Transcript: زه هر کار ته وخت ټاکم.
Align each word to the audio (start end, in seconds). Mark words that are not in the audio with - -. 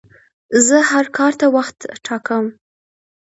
زه 0.65 0.77
هر 0.91 1.05
کار 1.17 1.33
ته 1.39 1.45
وخت 1.55 1.77
ټاکم. 2.05 2.45